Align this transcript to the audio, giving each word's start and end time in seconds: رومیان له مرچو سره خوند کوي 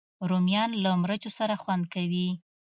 رومیان 0.29 0.71
له 0.83 0.89
مرچو 1.01 1.29
سره 1.37 1.55
خوند 1.61 1.83
کوي 1.93 2.27